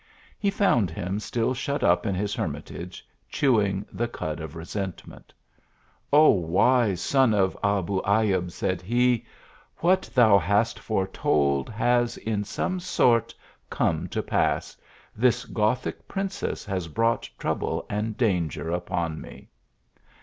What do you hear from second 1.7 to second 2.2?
up in